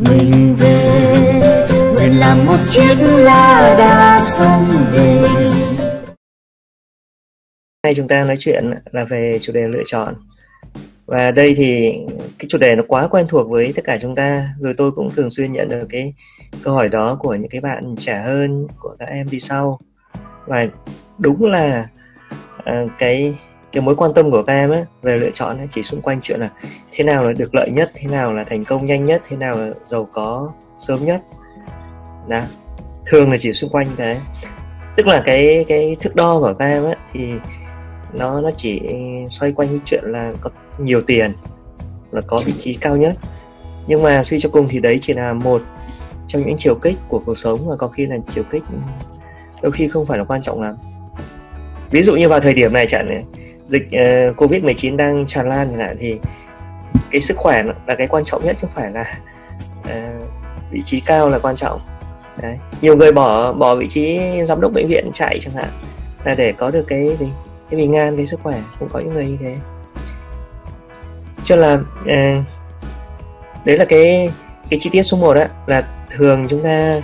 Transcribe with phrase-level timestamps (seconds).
[0.00, 1.12] mình về.
[1.94, 5.28] Nguyện làm một chiếc lá đa sông về.
[7.84, 10.14] Nay chúng ta nói chuyện là về chủ đề lựa chọn.
[11.06, 11.92] Và đây thì
[12.38, 14.48] cái chủ đề nó quá quen thuộc với tất cả chúng ta.
[14.60, 16.14] Rồi tôi cũng thường xuyên nhận được cái
[16.62, 19.78] câu hỏi đó của những cái bạn trẻ hơn của các em đi sau.
[20.46, 20.66] Và
[21.18, 21.88] đúng là
[22.58, 23.34] uh, cái
[23.72, 26.20] cái mối quan tâm của các em ấy, về lựa chọn ấy, chỉ xung quanh
[26.22, 26.50] chuyện là
[26.92, 29.56] thế nào là được lợi nhất thế nào là thành công nhanh nhất thế nào
[29.56, 31.22] là giàu có sớm nhất.
[32.28, 32.40] Đó.
[33.06, 34.16] Thường là chỉ xung quanh cái
[34.96, 37.20] tức là cái cái thước đo của các em ấy, thì
[38.12, 38.80] nó nó chỉ
[39.30, 41.30] xoay quanh cái chuyện là có nhiều tiền
[42.12, 43.16] là có vị trí cao nhất.
[43.86, 45.62] Nhưng mà suy cho cùng thì đấy chỉ là một
[46.28, 48.62] trong những chiều kích của cuộc sống và có khi là chiều kích
[49.62, 50.76] đôi khi không phải là quan trọng lắm.
[51.90, 53.24] Ví dụ như vào thời điểm này chẳng
[53.66, 56.20] dịch uh, covid 19 đang tràn lan chẳng hạn thì
[57.10, 59.18] cái sức khỏe là cái quan trọng nhất chứ không phải là
[59.80, 60.26] uh,
[60.70, 61.80] vị trí cao là quan trọng.
[62.42, 65.68] Đấy nhiều người bỏ bỏ vị trí giám đốc bệnh viện chạy chẳng hạn
[66.24, 67.26] là để có được cái gì?
[67.70, 69.56] Cái bình an cái sức khỏe cũng có những người như thế.
[71.44, 72.44] Cho là uh,
[73.64, 74.32] đấy là cái
[74.70, 77.00] cái chi tiết số 1 đó là thường chúng ta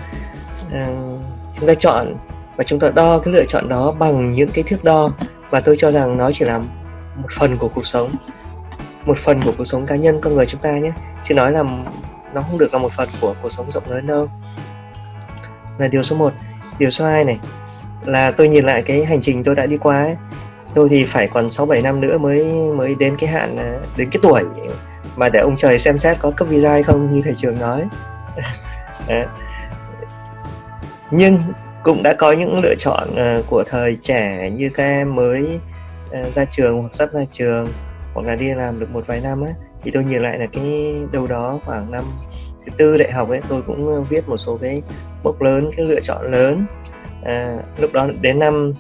[0.66, 1.20] uh,
[1.58, 2.14] chúng ta chọn
[2.56, 5.10] và chúng ta đo cái lựa chọn đó bằng những cái thước đo
[5.52, 6.58] và tôi cho rằng nó chỉ là
[7.16, 8.10] một phần của cuộc sống.
[9.04, 10.92] Một phần của cuộc sống cá nhân con người chúng ta nhé.
[11.24, 11.62] Chứ nói là
[12.34, 14.28] nó không được là một phần của cuộc sống rộng lớn đâu.
[15.78, 16.32] Là điều số 1
[16.78, 17.38] điều số 2 này,
[18.04, 20.16] là tôi nhìn lại cái hành trình tôi đã đi qua ấy.
[20.74, 22.44] tôi thì phải còn 6 7 năm nữa mới
[22.76, 24.42] mới đến cái hạn à, đến cái tuổi
[25.16, 27.84] mà để ông trời xem xét có cấp visa hay không như thầy trường nói.
[31.10, 31.38] Nhưng
[31.84, 35.60] cũng đã có những lựa chọn ờ, của thời trẻ như các em mới
[36.10, 37.68] ờ, ra trường hoặc sắp ra trường
[38.14, 39.52] hoặc là đi làm được một vài năm ấy,
[39.82, 42.04] thì tôi nhìn lại là cái đâu đó khoảng năm
[42.66, 44.82] thứ tư đại học ấy tôi cũng ờ, viết một số cái
[45.22, 46.66] mốc lớn cái lựa chọn lớn.
[47.24, 48.72] À, lúc đó đến năm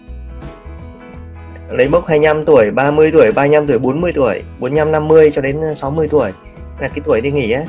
[1.70, 6.08] lấy mốc 25 tuổi, 30 tuổi, 35 tuổi, 40 tuổi, 45, 50 cho đến 60
[6.08, 6.32] tuổi
[6.80, 7.62] là cái tuổi đi nghỉ á.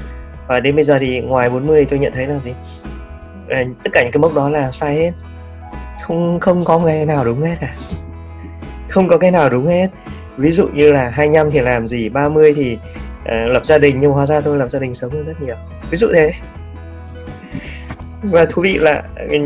[0.47, 2.53] Và đến bây giờ thì ngoài 40 tôi nhận thấy là gì?
[3.53, 5.12] À, tất cả những cái mốc đó là sai hết.
[6.02, 7.75] Không không có cái nào đúng hết cả.
[8.90, 9.88] Không có cái nào đúng hết.
[10.38, 12.78] Ví dụ như là 25 thì làm gì 30 thì
[13.22, 15.56] uh, lập gia đình nhưng hóa ra tôi lập gia đình sống hơn rất nhiều.
[15.90, 16.34] Ví dụ thế.
[18.24, 19.38] Và thú vị là ừ,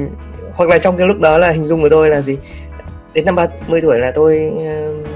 [0.53, 2.37] hoặc là trong cái lúc đó là hình dung của tôi là gì?
[3.13, 5.07] Đến năm 30 tuổi là tôi uh,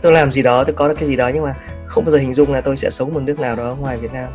[0.00, 1.54] tôi làm gì đó tôi có được cái gì đó nhưng mà
[1.86, 4.12] không bao giờ hình dung là tôi sẽ sống một nước nào đó ngoài Việt
[4.12, 4.28] Nam.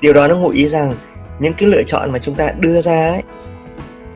[0.00, 0.94] Điều đó nó ngụ ý rằng
[1.38, 3.22] những cái lựa chọn mà chúng ta đưa ra ấy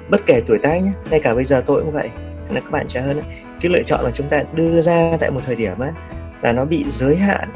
[0.08, 2.08] bất kể tuổi tác nhé ngay cả bây giờ tôi cũng vậy
[2.50, 3.24] là các bạn trẻ hơn ấy,
[3.60, 5.90] cái lựa chọn mà chúng ta đưa ra tại một thời điểm ấy
[6.42, 7.48] là nó bị giới hạn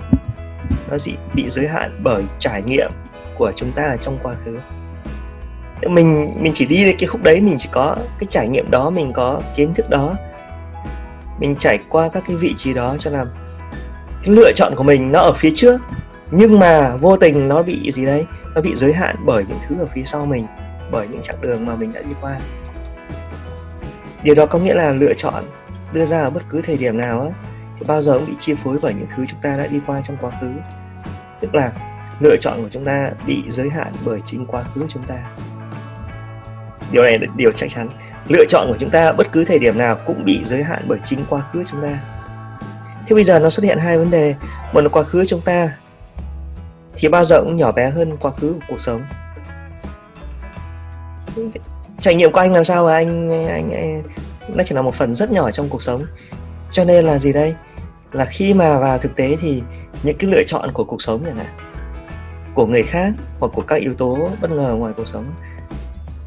[0.90, 2.90] nó bị bị giới hạn bởi trải nghiệm
[3.38, 4.58] của chúng ta ở trong quá khứ.
[5.88, 8.90] Mình mình chỉ đi đến cái khúc đấy mình chỉ có cái trải nghiệm đó
[8.90, 10.14] mình có kiến thức đó
[11.40, 13.28] mình trải qua các cái vị trí đó cho làm.
[14.24, 15.80] Cái lựa chọn của mình nó ở phía trước
[16.30, 18.24] nhưng mà vô tình nó bị gì đấy
[18.54, 20.46] nó bị giới hạn bởi những thứ ở phía sau mình,
[20.90, 22.36] bởi những chặng đường mà mình đã đi qua.
[24.22, 25.44] Điều đó có nghĩa là lựa chọn
[25.92, 27.28] đưa ra ở bất cứ thời điểm nào á,
[27.78, 30.00] thì bao giờ cũng bị chi phối bởi những thứ chúng ta đã đi qua
[30.04, 30.46] trong quá khứ.
[31.40, 31.72] Tức là
[32.20, 35.14] lựa chọn của chúng ta bị giới hạn bởi chính quá khứ chúng ta.
[36.92, 37.88] Điều này là điều chắc chắn.
[38.28, 40.98] Lựa chọn của chúng ta bất cứ thời điểm nào cũng bị giới hạn bởi
[41.04, 41.98] chính quá khứ chúng ta.
[43.06, 44.34] Thế bây giờ nó xuất hiện hai vấn đề.
[44.72, 45.70] Một là quá khứ chúng ta
[46.96, 49.04] thì bao giờ cũng nhỏ bé hơn quá khứ của cuộc sống.
[52.00, 54.02] Trải nghiệm của anh làm sao mà anh, anh anh
[54.48, 56.04] nó chỉ là một phần rất nhỏ trong cuộc sống.
[56.72, 57.54] Cho nên là gì đây?
[58.12, 59.62] Là khi mà vào thực tế thì
[60.02, 61.46] những cái lựa chọn của cuộc sống này này
[62.54, 65.34] của người khác hoặc của các yếu tố bất ngờ ngoài cuộc sống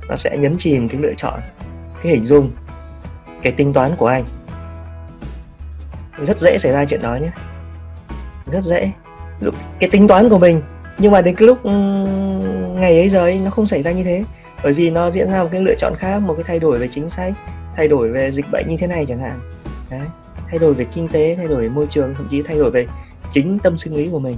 [0.09, 1.39] nó sẽ nhấn chìm cái lựa chọn
[2.03, 2.51] cái hình dung
[3.41, 4.25] cái tính toán của anh.
[6.17, 7.31] Rất dễ xảy ra chuyện đó nhé.
[8.45, 8.91] Rất dễ
[9.79, 10.61] cái tính toán của mình.
[10.97, 11.65] Nhưng mà đến cái lúc
[12.75, 14.23] ngày ấy giờ ấy, nó không xảy ra như thế.
[14.63, 16.87] Bởi vì nó diễn ra một cái lựa chọn khác một cái thay đổi về
[16.87, 17.33] chính sách
[17.75, 19.39] thay đổi về dịch bệnh như thế này chẳng hạn.
[19.89, 20.01] Đấy.
[20.49, 22.87] thay đổi về kinh tế thay đổi về môi trường thậm chí thay đổi về
[23.31, 24.37] chính tâm sinh lý của mình.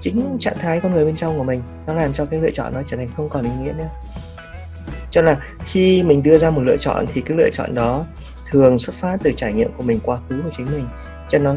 [0.00, 2.74] Chính trạng thái con người bên trong của mình nó làm cho cái lựa chọn
[2.74, 3.88] nó trở thành không còn ý nghĩa nữa.
[5.10, 8.06] Cho là khi mình đưa ra một lựa chọn thì cái lựa chọn đó
[8.50, 10.88] thường xuất phát từ trải nghiệm của mình quá khứ của chính mình.
[11.28, 11.56] Cho nó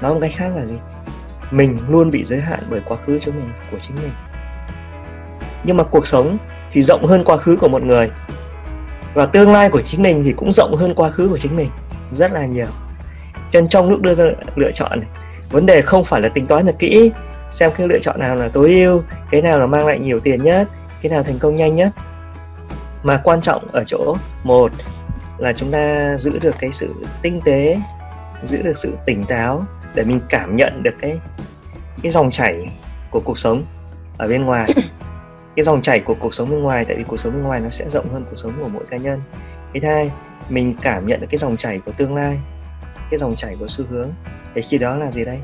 [0.00, 0.74] nói một cách khác là gì?
[1.50, 4.12] Mình luôn bị giới hạn bởi quá khứ của mình của chính mình.
[5.64, 6.38] Nhưng mà cuộc sống
[6.72, 8.10] thì rộng hơn quá khứ của một người.
[9.14, 11.70] Và tương lai của chính mình thì cũng rộng hơn quá khứ của chính mình
[12.12, 12.66] rất là nhiều.
[13.50, 14.24] Chân trong lúc đưa ra
[14.56, 15.08] lựa chọn này,
[15.50, 17.12] vấn đề không phải là tính toán là kỹ
[17.50, 20.44] xem cái lựa chọn nào là tối ưu cái nào là mang lại nhiều tiền
[20.44, 20.68] nhất
[21.02, 21.92] cái nào thành công nhanh nhất.
[23.02, 24.72] Mà quan trọng ở chỗ một
[25.38, 27.80] là chúng ta giữ được cái sự tinh tế
[28.46, 31.20] giữ được sự tỉnh táo để mình cảm nhận được cái
[32.02, 32.68] cái dòng chảy
[33.10, 33.64] của cuộc sống
[34.18, 34.70] ở bên ngoài.
[35.56, 37.70] Cái dòng chảy của cuộc sống bên ngoài tại vì cuộc sống bên ngoài nó
[37.70, 39.20] sẽ rộng hơn cuộc sống của mỗi cá nhân.
[39.72, 40.10] Cái thứ hai
[40.48, 42.38] mình cảm nhận được cái dòng chảy của tương lai
[43.10, 44.10] cái dòng chảy của xu hướng.
[44.54, 45.38] Thì khi đó là gì đây?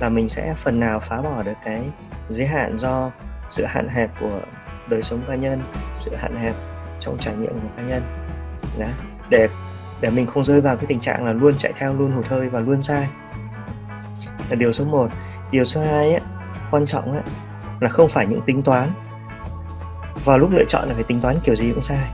[0.00, 1.82] Là mình sẽ phần nào phá bỏ được cái
[2.28, 3.10] giới hạn do
[3.50, 4.40] sự hạn hẹp của
[4.88, 5.62] đời sống cá nhân
[5.98, 6.54] sự hạn hẹp
[7.00, 8.02] trong trải nghiệm của cá nhân.
[8.78, 8.86] Đó.
[9.28, 9.48] để
[10.00, 12.48] để mình không rơi vào cái tình trạng là luôn chạy theo luôn hụt hơi
[12.48, 13.08] và luôn sai
[14.50, 15.10] là điều số 1
[15.50, 16.20] điều số 2 ấy,
[16.70, 17.22] quan trọng ấy,
[17.80, 18.90] là không phải những tính toán.
[20.24, 22.10] Vào lúc lựa chọn là phải tính toán kiểu gì cũng sai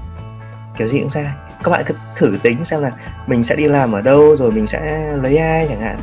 [0.79, 1.27] kiểu gì cũng sai.
[1.65, 2.93] Các bạn cứ thử tính xem là
[3.27, 5.99] mình sẽ đi làm ở đâu rồi mình sẽ lấy ai chẳng hạn.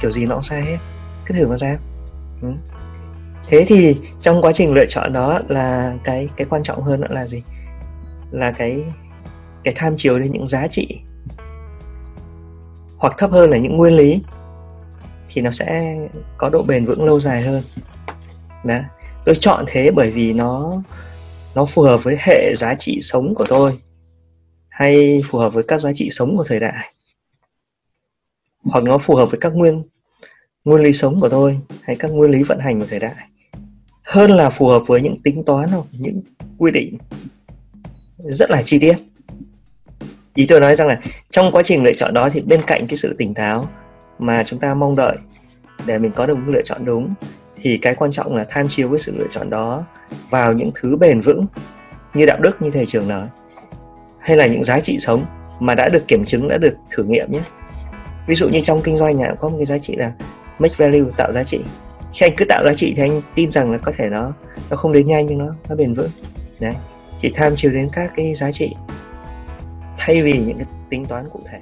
[0.00, 0.76] Kiểu gì nó cũng sai hết.
[1.26, 1.78] Cứ thử mà xem.
[2.42, 2.48] Ừ.
[3.48, 7.08] thế thì trong quá trình lựa chọn đó là cái cái quan trọng hơn nữa
[7.10, 7.42] là gì?
[8.30, 8.84] Là cái
[9.64, 11.00] cái tham chiếu đến những giá trị
[12.98, 14.22] hoặc thấp hơn là những nguyên lý
[15.28, 15.96] thì nó sẽ
[16.38, 17.62] có độ bền vững lâu dài hơn.
[18.64, 18.78] Đó
[19.24, 20.82] tôi chọn thế bởi vì nó
[21.54, 23.78] nó phù hợp với hệ giá trị sống của tôi,
[24.68, 26.92] hay phù hợp với các giá trị sống của thời đại,
[28.64, 29.82] hoặc nó phù hợp với các nguyên
[30.64, 33.14] nguyên lý sống của tôi, hay các nguyên lý vận hành của thời đại.
[34.02, 36.20] Hơn là phù hợp với những tính toán hoặc những
[36.58, 36.98] quy định
[38.18, 38.96] rất là chi tiết.
[40.34, 41.00] Ý tôi nói rằng là
[41.30, 43.68] trong quá trình lựa chọn đó thì bên cạnh cái sự tỉnh táo
[44.18, 45.16] mà chúng ta mong đợi
[45.86, 47.14] để mình có được một lựa chọn đúng.
[47.56, 49.84] Thì cái quan trọng là tham chiếu với sự lựa chọn đó
[50.30, 51.46] vào những thứ bền vững
[52.14, 53.28] như đạo đức, như thầy trường nói,
[54.18, 55.20] hay là những giá trị sống
[55.60, 57.40] mà đã được kiểm chứng, đã được thử nghiệm nhé.
[58.26, 60.12] Ví dụ như trong kinh doanh nhà có một cái giá trị là
[60.58, 61.60] make value, tạo giá trị.
[62.12, 64.32] Khi anh cứ tạo giá trị thì anh tin rằng là có thể nó
[64.70, 66.10] nó không đến nhanh nhưng nó nó bền vững.
[66.60, 66.74] Đấy,
[67.20, 68.74] chỉ tham chiếu đến các cái giá trị
[69.98, 71.58] thay vì những cái tính toán cụ thể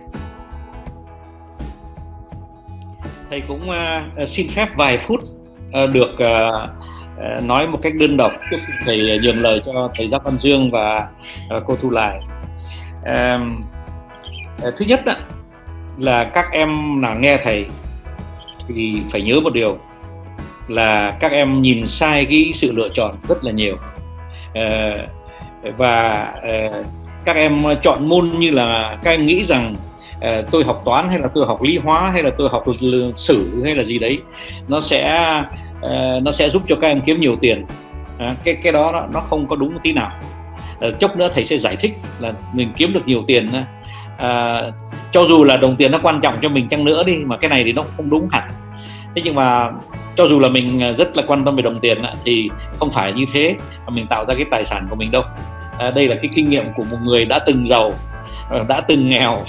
[3.32, 5.20] thầy cũng uh, xin phép vài phút
[5.84, 10.08] uh, được uh, nói một cách đơn độc trước khi thầy nhường lời cho thầy
[10.08, 11.08] giáo Văn Dương và
[11.56, 12.20] uh, cô Thu Lại.
[13.02, 13.40] Uh,
[14.68, 15.14] uh, thứ nhất đó,
[15.98, 17.66] là các em nào nghe thầy
[18.68, 19.78] thì phải nhớ một điều
[20.68, 23.76] là các em nhìn sai cái sự lựa chọn rất là nhiều
[24.50, 25.08] uh,
[25.76, 26.86] và uh,
[27.24, 29.76] các em chọn môn như là các em nghĩ rằng
[30.22, 33.18] uh, tôi học toán hay là tôi học lý hóa hay là tôi học lịch
[33.18, 34.18] sử hay là gì đấy
[34.68, 35.26] nó sẽ
[35.78, 37.64] uh, nó sẽ giúp cho các em kiếm nhiều tiền.
[38.14, 40.20] Uh, cái cái đó nó không có đúng tí nào.
[40.88, 43.48] Uh, chốc nữa thầy sẽ giải thích là mình kiếm được nhiều tiền
[44.14, 44.74] uh,
[45.12, 47.48] cho dù là đồng tiền nó quan trọng cho mình chăng nữa đi mà cái
[47.48, 48.50] này thì nó không đúng hẳn.
[49.14, 49.70] Thế nhưng mà
[50.16, 53.24] cho dù là mình rất là quan tâm về đồng tiền thì không phải như
[53.32, 53.54] thế
[53.86, 55.22] mà mình tạo ra cái tài sản của mình đâu.
[55.78, 57.92] À, đây là cái kinh nghiệm của một người đã từng giàu.
[58.50, 59.44] Ờ, đã từng nghèo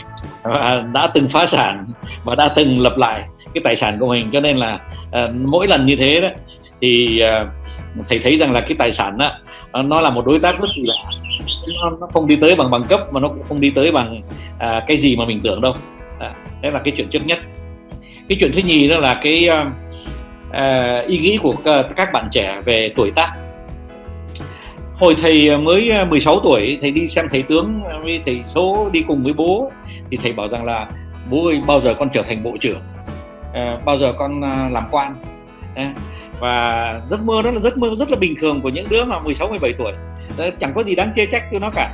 [0.93, 1.85] đã từng phá sản
[2.23, 3.23] và đã từng lập lại
[3.53, 4.29] cái tài sản của mình.
[4.31, 6.27] Cho nên là uh, mỗi lần như thế đó
[6.81, 7.47] thì uh,
[8.09, 9.31] thầy thấy rằng là cái tài sản đó
[9.83, 10.93] nó là một đối tác rất là
[11.81, 14.21] nó, nó không đi tới bằng bằng cấp mà nó cũng không đi tới bằng
[14.59, 15.73] à, cái gì mà mình tưởng đâu.
[16.19, 17.39] À, đấy là cái chuyện trước nhất.
[18.29, 19.49] Cái chuyện thứ nhì đó là cái
[20.51, 21.55] à, ý nghĩ của
[21.95, 23.33] các bạn trẻ về tuổi tác
[24.95, 28.41] hồi thầy à, mới à, 16 tuổi thầy đi xem thầy tướng à, với thầy
[28.43, 29.71] số đi cùng với bố
[30.11, 30.87] thì thầy bảo rằng là
[31.29, 32.81] bố ơi bao giờ con trở thành bộ trưởng?
[33.53, 35.15] À, bao giờ con làm quan?
[35.75, 35.93] À,
[36.39, 39.19] và giấc mơ đó là giấc mơ rất là bình thường của những đứa mà
[39.19, 39.93] 16 17 tuổi.
[40.59, 41.93] Chẳng có gì đáng chê trách cho nó cả.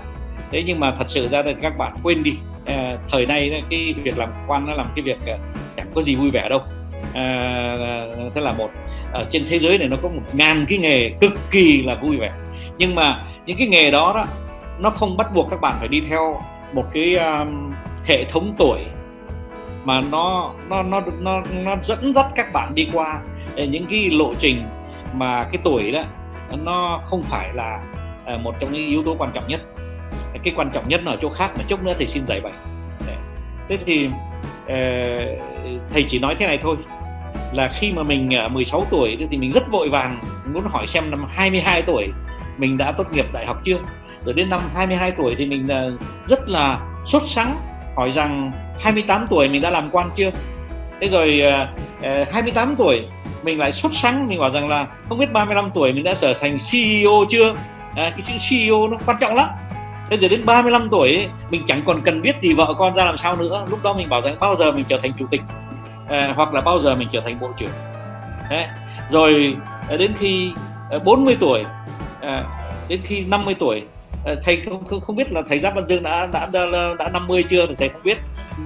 [0.51, 2.34] Thế nhưng mà thật sự ra thì các bạn quên đi
[2.65, 5.18] à, thời nay cái việc làm quan nó làm cái việc
[5.77, 6.62] chẳng có gì vui vẻ đâu.
[7.13, 7.77] À,
[8.36, 8.70] thế là một
[9.13, 12.18] ở trên thế giới này nó có một ngàn cái nghề cực kỳ là vui
[12.18, 12.32] vẻ
[12.80, 14.26] nhưng mà những cái nghề đó đó
[14.80, 16.42] nó không bắt buộc các bạn phải đi theo
[16.74, 17.74] một cái um,
[18.06, 18.86] hệ thống tuổi
[19.86, 23.22] mà nó nó nó nó nó dẫn dắt các bạn đi qua.
[23.56, 24.68] Những cái lộ trình
[25.14, 26.04] mà cái tuổi đó
[26.64, 27.80] nó không phải là
[28.26, 29.62] à, một trong những yếu tố quan trọng nhất.
[30.44, 32.54] Cái quan trọng nhất ở chỗ khác mà chốc nữa thì xin giải bày.
[33.70, 34.10] Thế thì
[34.68, 34.76] ờ,
[35.94, 36.76] thầy chỉ nói thế này thôi
[37.54, 40.20] là khi mà mình à, 16 tuổi thì mình rất vội vàng
[40.54, 42.08] muốn hỏi xem năm 22 tuổi
[42.60, 43.78] mình đã tốt nghiệp đại học chưa?
[44.25, 45.92] Rồi đến năm 22 tuổi thì mình ờ,
[46.28, 47.56] rất là xuất sắng
[47.96, 50.30] hỏi rằng 28 tuổi mình đã làm quan chưa?
[51.01, 51.68] Thế rồi ờ,
[52.04, 53.06] ờ, 28 tuổi
[53.44, 56.34] mình lại xuất sắng mình bảo rằng là không biết 35 tuổi mình đã trở
[56.34, 57.54] thành CEO chưa?
[57.96, 59.50] À, cái chữ CEO nó quan trọng lắm.
[60.10, 63.06] Thế rồi đến 35 tuổi ấy, mình chẳng còn cần biết gì vợ con ra
[63.06, 63.66] làm sao nữa.
[63.70, 65.42] Lúc đó mình bảo rằng bao giờ mình trở thành chủ tịch
[66.08, 67.72] à, hoặc là bao giờ mình trở thành bộ trưởng.
[68.50, 68.66] Đấy.
[69.10, 69.56] rồi
[69.98, 70.54] đến khi
[71.04, 71.63] 40 tuổi
[72.22, 72.46] À,
[72.88, 73.84] đến khi 50 tuổi
[74.26, 76.66] à, thầy không, không không biết là thầy Giáp Văn Dương đã đã đã,
[77.00, 78.18] đã 50 chưa thì thầy không biết.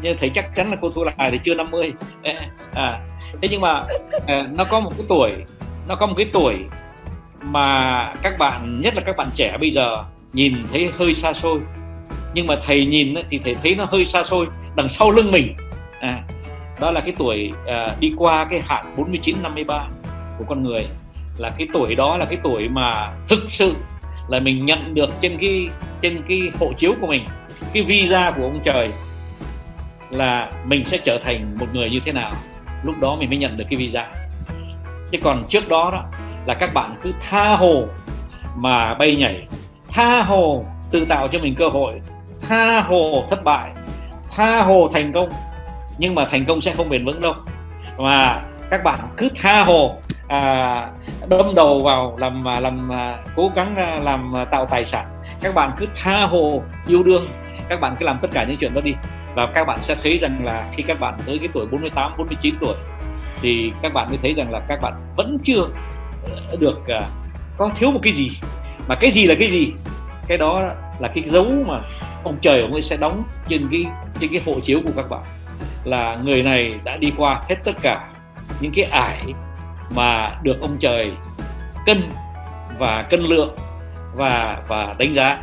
[0.02, 1.94] Nhưng thầy chắc chắn là cô Thu Lại thì chưa 50
[2.24, 2.34] à,
[2.74, 3.00] à,
[3.42, 3.84] thế nhưng mà
[4.58, 5.32] nó có một cái tuổi
[5.88, 6.56] nó có một cái tuổi
[7.42, 11.60] mà các bạn nhất là các bạn trẻ bây giờ nhìn thấy hơi xa xôi.
[12.34, 15.56] Nhưng mà thầy nhìn thì thầy thấy nó hơi xa xôi đằng sau lưng mình.
[16.00, 16.24] À,
[16.80, 19.88] đó là cái tuổi à, đi qua cái hạn 49 53
[20.38, 20.88] của con người
[21.38, 23.74] là cái tuổi đó là cái tuổi mà thực sự
[24.28, 25.68] là mình nhận được trên cái
[26.02, 27.26] trên cái hộ chiếu của mình,
[27.74, 28.92] cái visa của ông trời,
[30.10, 32.32] là mình sẽ trở thành một người như thế nào.
[32.84, 34.08] Lúc đó mình mới nhận được cái visa.
[35.12, 36.04] Chứ còn trước đó đó,
[36.46, 37.86] là các bạn cứ tha hồ
[38.56, 39.48] mà bay nhảy,
[39.90, 42.02] tha hồ tự tạo cho mình cơ hội,
[42.42, 43.72] tha hồ thất bại,
[44.32, 45.30] tha hồ thành công.
[45.98, 47.34] Nhưng mà thành công sẽ không bền vững đâu.
[47.98, 49.96] Mà các bạn cứ tha hồ
[50.34, 50.92] à,
[51.30, 55.22] đâm đầu vào làm à, làm à, cố gắng à, làm à, tạo tài sản.
[55.42, 57.28] Các bạn cứ tha hồ yêu đương.
[57.70, 58.96] Các bạn cứ làm tất cả những chuyện đó đi.
[59.36, 62.56] Và các bạn sẽ thấy rằng là khi các bạn tới cái tuổi 48 49
[62.60, 62.76] tuổi
[63.42, 65.68] thì các bạn mới thấy rằng là các bạn vẫn chưa
[66.50, 67.04] ờ, được uh,
[67.58, 68.32] có thiếu một cái gì.
[68.88, 69.74] Mà cái gì là cái gì?
[70.28, 70.62] Cái đó
[71.00, 71.82] là cái dấu mà
[72.24, 73.86] ông trời ông ấy sẽ đóng trên cái
[74.20, 75.24] trên cái hộ chiếu của các bạn.
[75.84, 78.10] Là người này đã đi qua hết tất cả
[78.62, 79.34] những cái ải
[79.96, 81.12] mà được ông trời
[81.86, 82.10] cân
[82.78, 83.56] và cân lượng
[84.16, 85.40] và và đánh giá.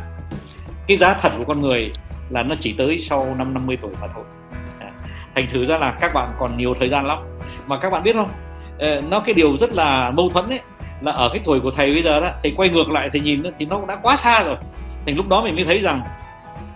[0.87, 1.91] Cái giá thật của con người
[2.29, 4.23] là nó chỉ tới sau năm 50 tuổi mà thôi.
[4.79, 4.91] À,
[5.35, 7.17] thành thử ra là các bạn còn nhiều thời gian lắm.
[7.67, 8.29] Mà các bạn biết không?
[8.79, 10.61] Ờ, nó cái điều rất là mâu thuẫn ấy
[11.01, 13.43] là ở cái tuổi của thầy bây giờ đó thầy quay ngược lại thầy nhìn
[13.59, 14.55] thì nó đã quá xa rồi.
[15.05, 16.01] Thành lúc đó mình mới thấy rằng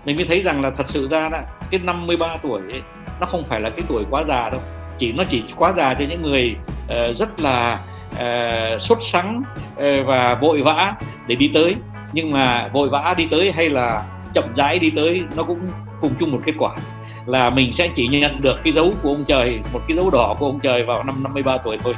[0.06, 1.38] mình mới thấy rằng là thật sự ra đó
[1.72, 2.82] cái 53 tuổi ấy,
[3.20, 4.62] nó không phải là cái tuổi quá già đâu
[4.98, 7.80] chỉ nó chỉ quá già cho những người uh, rất là
[8.14, 10.94] uh, sốt sắng uh, và vội vã
[11.28, 11.76] để đi tới.
[12.14, 15.60] Nhưng mà vội vã đi tới hay là chậm rãi đi tới nó cũng
[16.02, 16.76] cùng chung một kết quả
[17.26, 20.36] là mình sẽ chỉ nhận được cái dấu của ông trời một cái dấu đỏ
[20.40, 21.96] của ông trời vào năm 53 tuổi thôi.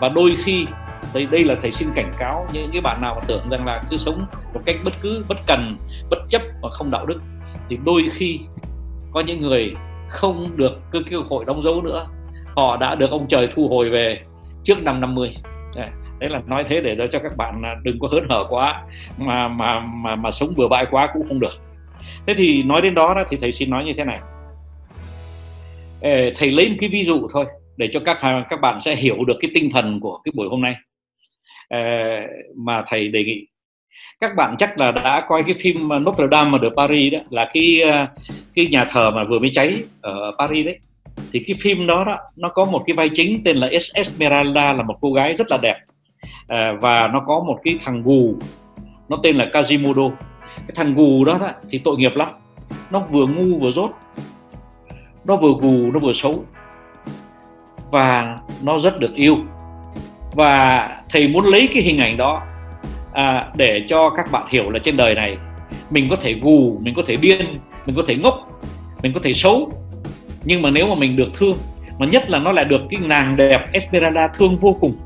[0.00, 0.66] Và đôi khi
[1.14, 3.82] đây đây là thầy xin cảnh cáo những cái bạn nào mà tưởng rằng là
[3.90, 5.76] cứ sống một cách bất cứ bất cần
[6.10, 7.20] bất chấp và không đạo đức
[7.68, 8.40] thì đôi khi
[9.12, 9.74] có những người
[10.10, 12.06] không được cơ cơ hội đóng dấu nữa.
[12.56, 14.20] Họ đã được ông trời thu hồi về
[14.64, 15.36] trước năm 50
[16.20, 18.84] đấy là nói thế để cho các bạn à, đừng có hớn hở quá
[19.18, 21.52] mà mà mà mà sống bừa bãi quá cũng không được.
[22.26, 24.18] Thế thì nói đến đó, đó thì thầy xin nói như thế này.
[26.36, 27.44] Thầy lấy một cái ví dụ thôi
[27.76, 30.60] để cho các các bạn sẽ hiểu được cái tinh thần của cái buổi hôm
[30.60, 30.74] nay.
[32.56, 33.46] Mà thầy đề nghị
[34.20, 37.50] các bạn chắc là đã coi cái phim ờ, Notre Dame ở Paris đó là
[37.54, 38.06] cái ờ,
[38.54, 40.78] cái nhà thờ mà vừa mới cháy ở Paris đấy.
[41.32, 44.82] Thì cái phim đó đó nó có một cái vai chính tên là Esmeralda là
[44.82, 45.76] một cô gái rất là đẹp.
[46.48, 48.34] À, và nó có một cái thằng gù
[49.08, 50.02] nó tên là Quasimodo.
[50.56, 52.28] Cái thằng gù đó, đó thì tội nghiệp lắm.
[52.90, 53.90] Nó vừa ngu vừa dốt
[55.24, 56.44] nó vừa gù nó vừa xấu.
[57.90, 59.36] Và nó rất được yêu.
[60.32, 62.42] Và thầy muốn lấy cái hình ảnh đó
[63.12, 65.36] à, để cho các bạn hiểu là trên đời này
[65.90, 67.40] mình có thể gù mình có thể điên
[67.86, 68.62] mình có thể ngốc
[69.02, 69.72] mình có thể xấu.
[70.44, 71.56] Nhưng mà nếu mà mình được thương
[71.98, 74.96] mà nhất là nó lại được cái nàng đẹp Esmeralda thương vô cùng.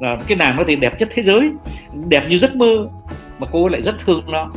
[0.00, 1.50] Là cái nàng nó thì đẹp nhất thế giới
[2.08, 2.88] đẹp như giấc mơ
[3.38, 4.50] mà cô lại rất thương nó.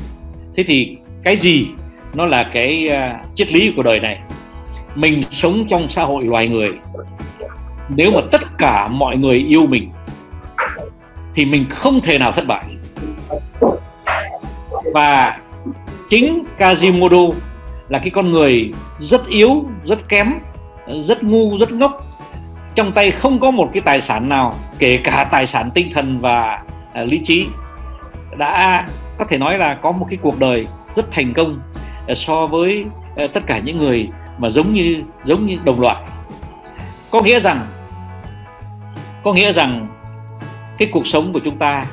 [0.56, 1.68] Thế thì cái gì
[2.14, 4.20] nó là cái uh, triết lý của đời này?
[4.96, 6.70] Mình sống trong xã hội loài người.
[7.96, 9.90] Nếu mà tất cả mọi người yêu mình
[11.36, 12.64] thì mình không thể nào thất bại
[14.94, 15.40] và
[16.10, 17.34] chính Kazimodo
[17.90, 20.34] là cái con người rất yếu rất kém
[20.88, 22.08] rất ngu rất ngốc.
[22.76, 26.22] Trong tay không có một cái tài sản nào kể cả tài sản tinh thần
[26.22, 26.64] và
[27.02, 27.48] uh, lý trí
[28.38, 31.60] đã có thể nói là có một cái cuộc đời rất thành công
[32.12, 32.86] uh, so với
[33.24, 36.04] uh, tất cả những người mà giống như giống như đồng loại.
[37.12, 37.60] Có nghĩa rằng
[39.24, 39.88] có nghĩa rằng
[40.78, 41.86] cái cuộc sống của chúng ta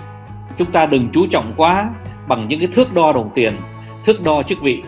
[0.59, 1.91] chúng ta đừng chú trọng quá
[2.29, 3.55] bằng những cái thước đo đồng tiền,
[4.07, 4.83] thước đo chức vị.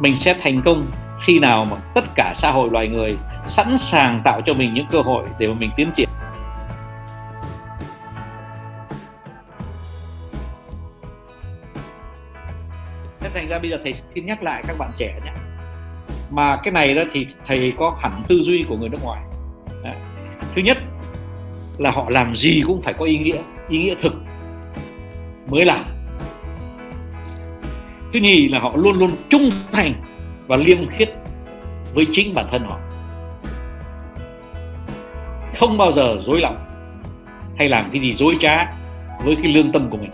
[0.00, 0.84] Mình sẽ thành công
[1.22, 3.16] khi nào mà tất cả xã hội loài người
[3.48, 6.08] sẵn sàng tạo cho mình những cơ hội để mà mình tiến triển.
[13.20, 15.32] Thế thành ra bây giờ thầy xin nhắc lại các bạn trẻ nhé.
[16.30, 19.22] Mà cái này đó thì thầy có hẳn tư duy của người nước ngoài.
[19.84, 19.96] Đấy.
[20.54, 20.78] thứ nhất
[21.78, 23.38] là họ làm gì cũng phải có ý nghĩa
[23.68, 24.14] ý nghĩa thực
[25.50, 25.84] mới làm.
[28.12, 29.94] Thứ nhì là họ luôn luôn trung thành
[30.46, 31.10] và liêm khiết
[31.94, 32.78] với chính bản thân họ.
[35.58, 36.56] Không bao giờ dối lòng
[37.58, 38.72] hay làm cái gì dối trá
[39.24, 40.10] với cái lương tâm của mình.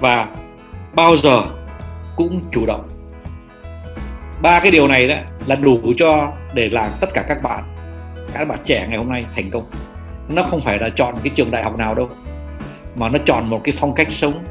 [0.00, 0.28] Và
[0.94, 1.42] bao giờ
[2.16, 2.88] cũng chủ động.
[4.42, 5.14] Ba cái điều này đó
[5.46, 7.64] là đủ cho để làm tất cả các bạn
[8.32, 9.70] các bạn trẻ ngày hôm nay thành công.
[10.28, 12.08] Nó không phải là chọn cái trường đại học nào đâu
[12.96, 14.44] mà nó chọn một cái phong cách sống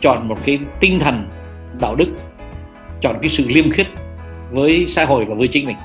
[0.00, 1.30] chọn một cái tinh thần
[1.80, 2.06] đạo đức
[3.00, 3.86] chọn cái sự liêm khiết
[4.50, 5.76] với xã hội và với chính mình.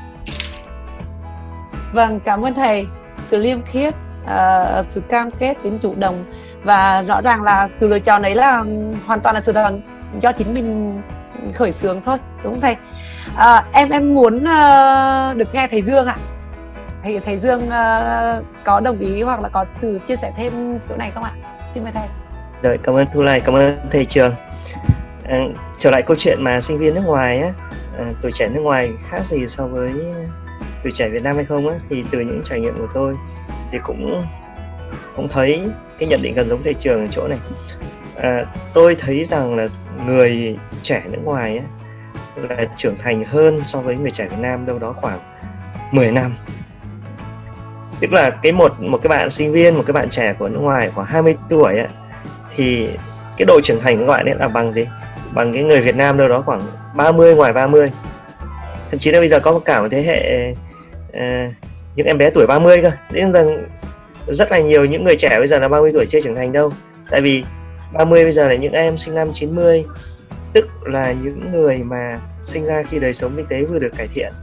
[1.93, 2.85] Vâng cảm ơn thầy.
[3.25, 6.25] Sự liêm khiết uh, sự cam kết tính chủ động
[6.63, 9.81] và rõ ràng là sự lựa chọn đấy là ừ, hoàn toàn là sự chọn
[10.19, 11.01] do chính mình
[11.53, 12.75] khởi xướng thôi đúng không thầy?
[13.35, 16.15] À, em em muốn uh, được nghe thầy Dương ạ
[17.03, 20.95] thầy thầy Dương uh, có đồng ý hoặc là có từ chia sẻ thêm chỗ
[20.97, 21.31] này không ạ?
[21.73, 22.07] Xin mời thầy.
[22.61, 24.35] Rồi, cảm ơn Thu Lai, cảm ơn thầy Trường.
[25.23, 25.39] À,
[25.77, 27.49] trở lại câu chuyện mà sinh viên nước ngoài á,
[27.97, 29.91] à, tuổi trẻ nước ngoài khác gì so với
[30.83, 33.15] tuổi trẻ Việt Nam hay không á, thì từ những trải nghiệm của tôi
[33.71, 34.25] thì cũng
[35.15, 35.61] cũng thấy
[35.99, 37.39] cái nhận định gần giống thầy Trường ở chỗ này.
[38.15, 39.67] À, tôi thấy rằng là
[40.05, 41.63] người trẻ nước ngoài á,
[42.49, 45.19] là trưởng thành hơn so với người trẻ Việt Nam đâu đó khoảng
[45.91, 46.35] 10 năm
[47.99, 50.59] tức là cái một một cái bạn sinh viên một cái bạn trẻ của nước
[50.59, 51.87] ngoài khoảng 20 tuổi ấy,
[52.55, 52.87] thì
[53.37, 54.87] cái độ trưởng thành của các bạn ấy là bằng gì?
[55.31, 56.61] Bằng cái người Việt Nam đâu đó khoảng
[56.95, 57.91] 30 ngoài 30
[58.91, 60.51] thậm chí là bây giờ có cả một thế hệ
[61.07, 61.53] uh,
[61.95, 62.91] những em bé tuổi 30 cơ.
[63.11, 63.65] Nên rằng
[64.27, 66.71] rất là nhiều những người trẻ bây giờ là 30 tuổi chưa trưởng thành đâu.
[67.09, 67.43] Tại vì
[67.93, 69.85] 30 bây giờ là những em sinh năm 90
[70.53, 74.07] tức là những người mà sinh ra khi đời sống kinh tế vừa được cải
[74.13, 74.33] thiện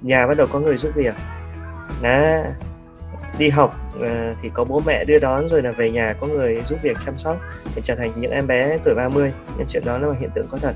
[0.00, 1.14] nhà bắt đầu có người giúp việc.
[2.02, 2.42] Đó
[3.38, 4.08] đi học uh,
[4.42, 7.18] thì có bố mẹ đưa đón rồi là về nhà có người giúp việc chăm
[7.18, 7.40] sóc
[7.76, 10.46] để trở thành những em bé tuổi 30 nhưng chuyện đó là một hiện tượng
[10.50, 10.74] có thật.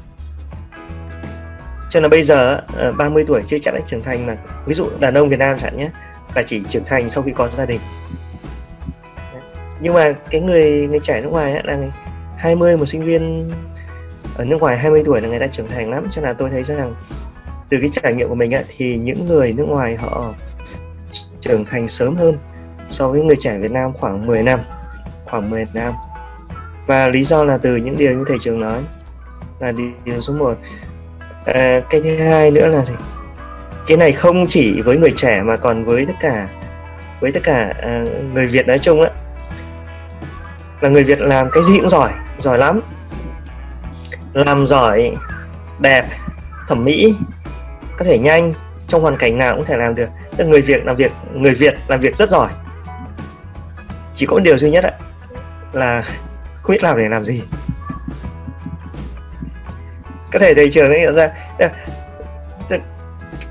[1.91, 4.37] Cho nên bây giờ à, uh, 30 tuổi chưa chắc đã trưởng thành mà
[4.67, 5.91] ví dụ đàn ông Việt Nam chẳng nhé
[6.35, 7.81] là chỉ trưởng thành sau khi có gia đình.
[9.81, 11.79] Nhưng mà cái người người trẻ nước ngoài ấy, là
[12.37, 13.51] 20 một sinh viên
[14.37, 16.09] ở nước ngoài 20 tuổi là người ta trưởng thành lắm.
[16.11, 16.95] Cho nên tôi thấy rằng
[17.71, 20.35] từ cái trải nghiệm của mình ấy, thì những người nước ngoài họ
[21.41, 22.39] trưởng thành sớm hơn
[22.91, 24.61] so với người trẻ Việt Nam khoảng 10 năm
[25.25, 25.93] khoảng 10 năm.
[26.87, 28.83] Và lý do là từ những điều như thầy trường nói
[29.61, 29.73] là
[30.05, 30.59] điều số 1
[31.45, 32.95] à, cái thứ hai nữa là gì?
[33.87, 36.49] Cái này không chỉ với người trẻ mà còn với tất cả
[37.21, 39.11] với tất cả à, người Việt nói chung á.
[40.81, 42.81] Là người Việt làm cái gì cũng giỏi giỏi lắm.
[44.33, 45.17] Làm giỏi
[45.79, 46.05] đẹp
[46.69, 47.15] thẩm mỹ
[47.99, 48.53] có thể nhanh
[48.89, 50.09] trong hoàn cảnh nào cũng thể làm được.
[50.37, 52.49] Tức người Việt làm việc người Việt làm việc rất giỏi.
[54.15, 54.93] Chỉ có một điều duy nhất ấy,
[55.73, 56.03] là
[56.63, 57.43] không biết làm để làm gì.
[60.33, 61.31] Có thể thầy trường ấy nhận ra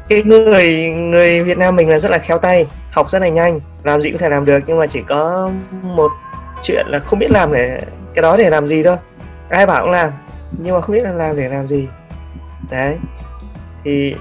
[0.09, 3.59] cái người người Việt Nam mình là rất là khéo tay học rất là nhanh
[3.83, 6.11] làm gì cũng thể làm được nhưng mà chỉ có một
[6.63, 7.81] chuyện là không biết làm để
[8.15, 8.97] cái đó để làm gì thôi.
[9.49, 10.11] Ai bảo cũng làm
[10.57, 11.87] nhưng mà không biết là làm để làm gì.
[12.69, 12.97] Đấy.
[13.83, 14.15] Thì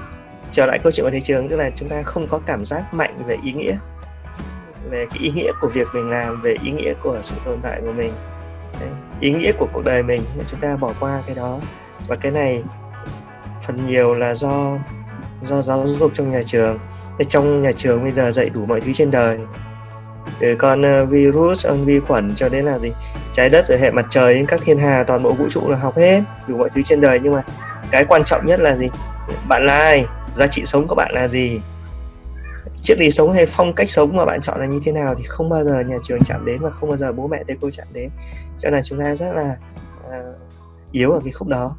[0.55, 2.93] trở lại câu chuyện của thị trường tức là chúng ta không có cảm giác
[2.93, 3.77] mạnh về ý nghĩa.
[4.89, 7.81] Về cái ý nghĩa của việc mình làm về ý nghĩa của sự tồn tại
[7.81, 8.13] của mình.
[8.79, 8.89] Đấy,
[9.19, 11.59] ý nghĩa của cuộc đời mình mà chúng ta bỏ qua cái đó.
[12.07, 12.63] Và cái này
[13.67, 14.77] phần nhiều là do
[15.43, 16.79] do giáo dục trong nhà trường.
[17.29, 19.37] Trong nhà trường bây giờ dạy đủ mọi thứ trên đời.
[20.39, 22.91] Từ con ờ, virus con vi khuẩn cho đến là gì?
[23.33, 25.97] Trái đất rồi hệ mặt trời các thiên hà toàn bộ vũ trụ là học
[25.97, 27.19] hết đủ mọi thứ trên đời.
[27.23, 27.43] Nhưng mà
[27.91, 28.87] cái quan trọng nhất là gì?
[29.47, 30.05] Bạn là ai?
[30.35, 31.61] Giá trị sống của bạn là gì?
[32.83, 35.23] Triết lý sống hay phong cách sống mà bạn chọn là như thế nào thì
[35.27, 37.69] không bao giờ nhà trường chạm đến và không bao giờ bố mẹ thầy cô
[37.71, 38.09] chạm đến.
[38.61, 39.57] Cho nên chúng ta rất là
[40.07, 40.35] uh,
[40.91, 41.75] yếu ở cái khúc đó.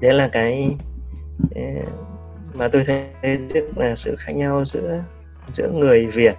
[0.00, 0.76] Đấy là cái
[1.44, 1.88] uh,
[2.54, 5.02] mà tôi thấy được là sự khác nhau giữa
[5.52, 6.36] giữa người Việt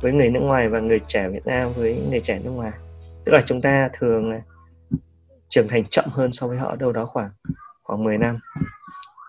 [0.00, 2.72] với người nước ngoài và người trẻ Việt Nam với người trẻ nước ngoài.
[3.24, 4.40] Tức là chúng ta thường là
[5.48, 7.30] trưởng thành chậm hơn so với họ đâu đó khoảng
[7.82, 8.38] khoảng 10 năm.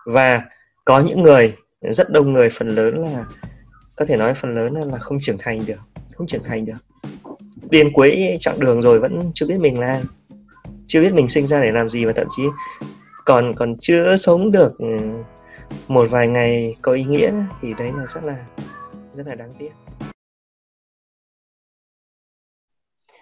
[0.06, 0.42] Và
[0.90, 3.24] có những người rất đông người phần lớn là
[3.96, 5.80] có thể nói phần lớn là không trưởng thành được
[6.14, 6.76] không trưởng thành được.
[7.70, 10.02] Đến cuối chặng đường rồi vẫn chưa biết mình là ai
[10.86, 12.42] chưa biết mình sinh ra để làm gì và thậm chí
[13.24, 14.86] còn còn chưa sống được ừ,
[15.88, 18.46] một vài ngày có ý nghĩa thì đấy là rất là
[19.14, 19.70] rất là đáng tiếc.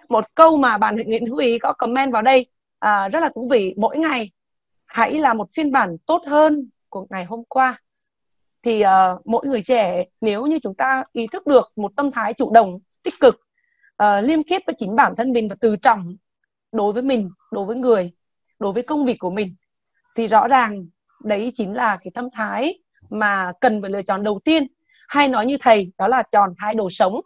[0.09, 2.45] Một câu mà bạn Nguyễn Hữu Ý có comment vào đây
[2.79, 3.73] à, rất là thú vị.
[3.77, 4.31] Mỗi ngày
[4.85, 7.81] hãy là một phiên bản tốt hơn của ngày hôm qua.
[8.63, 12.33] Thì uh, mỗi người trẻ nếu như chúng ta ý thức được một tâm thái
[12.33, 13.39] chủ động tích cực
[13.95, 16.15] ờ, uh, liêm khiết với chính bản thân mình và từ trọng
[16.71, 18.11] đối với mình đối với người
[18.59, 19.47] đối với công việc của mình
[20.15, 20.85] thì rõ ràng
[21.23, 24.67] đấy chính là cái tâm thái mà cần phải lựa chọn đầu tiên.
[25.07, 27.21] Hay nói như thầy đó là chọn thái độ sống.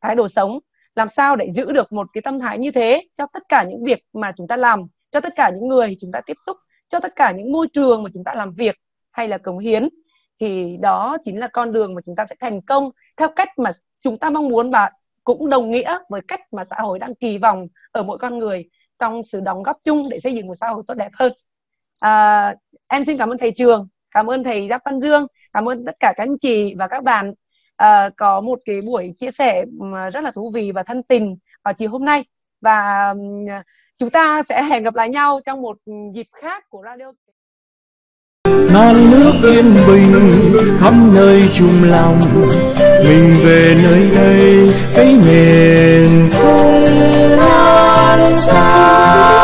[0.00, 0.58] Thái độ sống
[0.94, 3.84] làm sao để giữ được một cái tâm thái như thế cho tất cả những
[3.84, 6.56] việc mà chúng ta làm cho tất cả những người chúng ta tiếp xúc
[6.88, 8.76] cho tất cả những môi trường mà chúng ta làm việc
[9.10, 9.88] hay là cống hiến
[10.40, 13.70] thì đó chính là con đường mà chúng ta sẽ thành công theo cách mà
[14.02, 14.90] chúng ta mong muốn và
[15.24, 18.68] cũng đồng nghĩa với cách mà xã hội đang kỳ vọng ở mỗi con người
[18.98, 21.32] trong sự đóng góp chung để xây dựng một xã hội tốt đẹp hơn.
[22.00, 22.54] À,
[22.88, 25.96] em xin cảm ơn thầy trường cảm ơn thầy Giáp Văn Dương cảm ơn tất
[26.00, 27.34] cả các anh chị và các bạn.
[27.76, 29.64] À, có một cái buổi chia sẻ
[30.12, 32.24] rất là thú vị và thân tình vào chiều hôm nay.
[32.60, 33.14] Và
[33.98, 35.76] chúng ta sẽ hẹn gặp lại nhau trong một
[36.14, 37.12] dịp khác của radio
[38.72, 40.32] non nước yên bình
[40.80, 42.20] khắp nơi chung lòng.
[43.04, 46.84] Mình về nơi đây, cái miền không
[48.32, 49.37] xa.